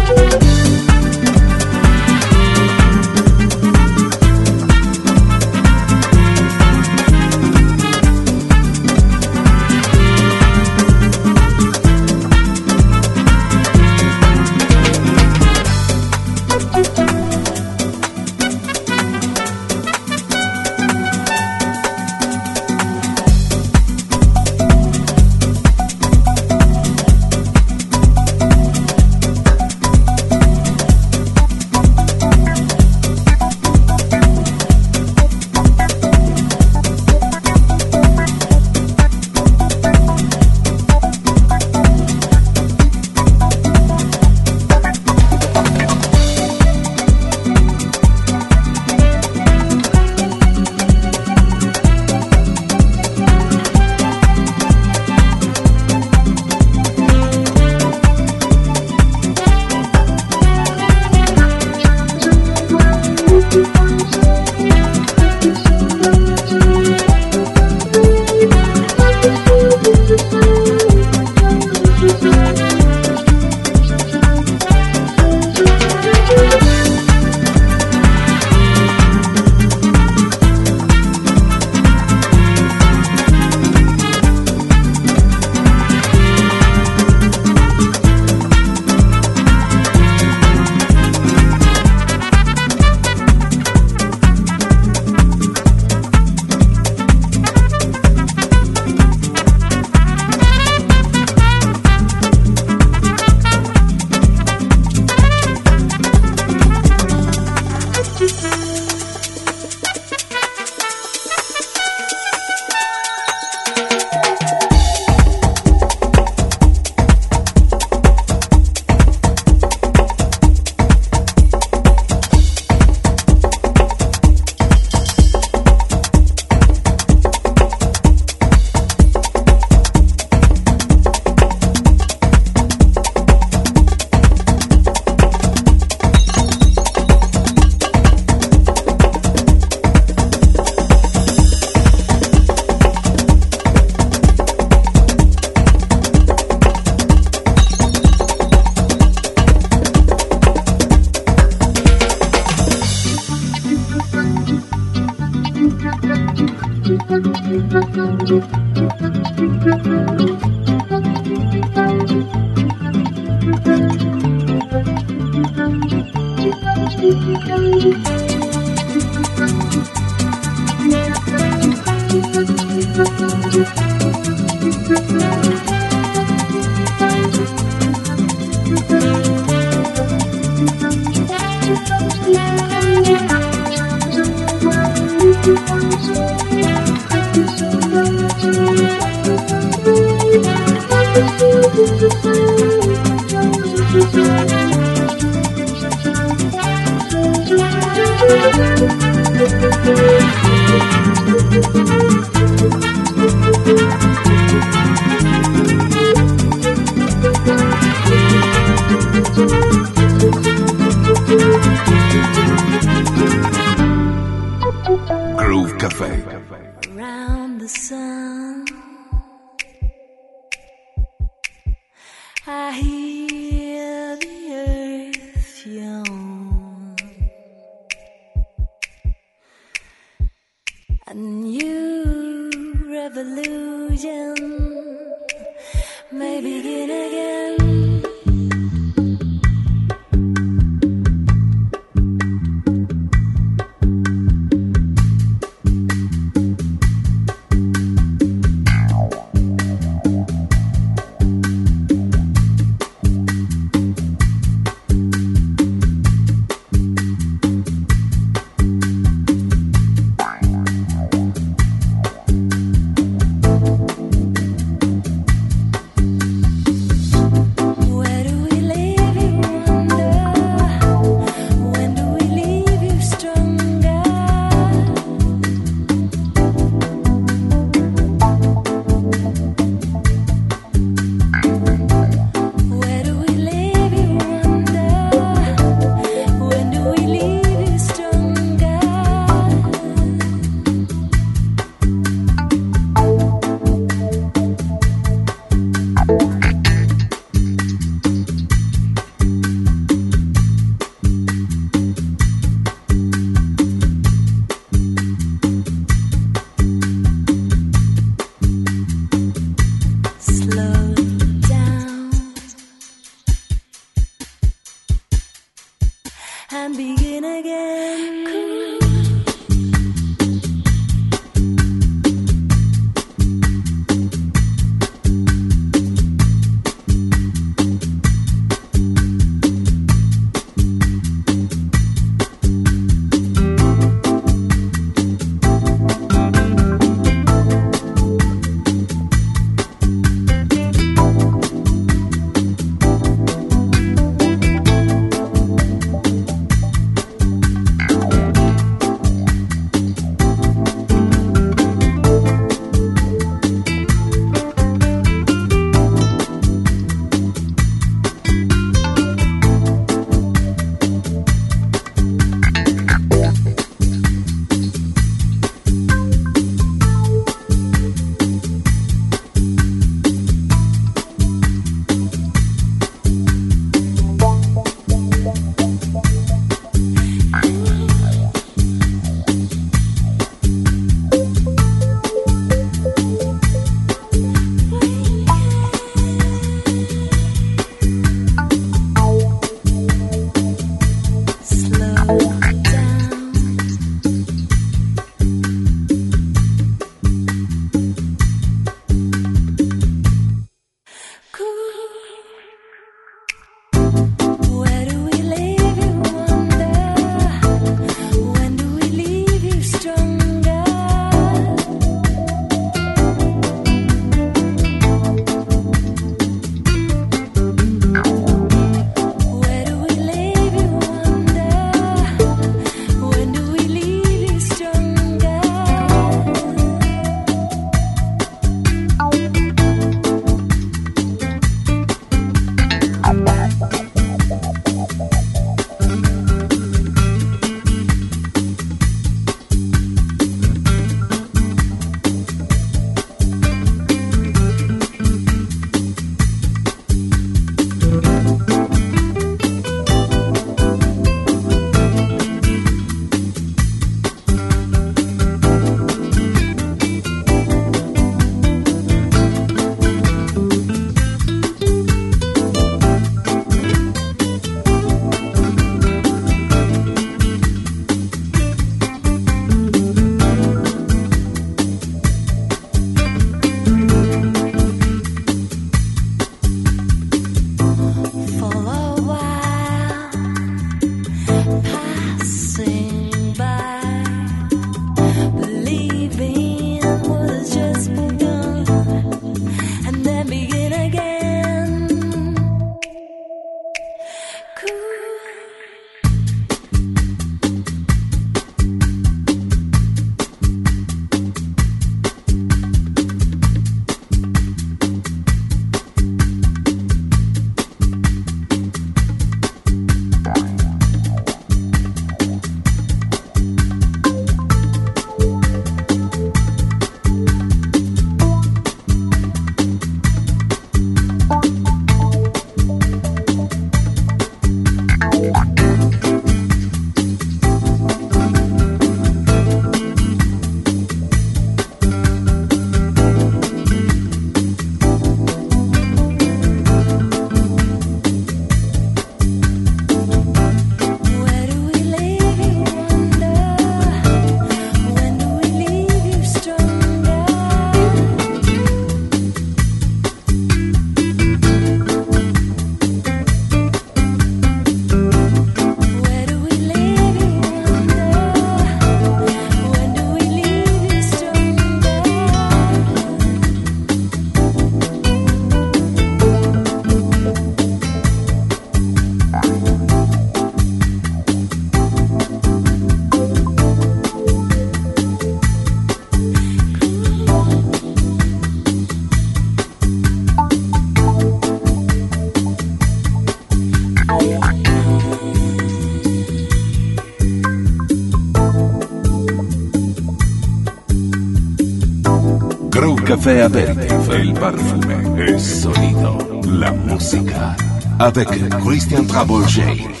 Café 593.11 593.43
Aperitivo, 593.43 594.13
el 594.13 594.33
perfume, 594.33 595.21
el 595.21 595.37
sonido, 595.37 596.17
la 596.45 596.71
música. 596.71 597.57
Avec 597.99 598.29
Christian 598.63 599.05
Trabolger. 599.05 600.00